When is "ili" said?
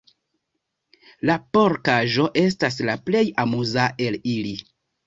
4.37-4.61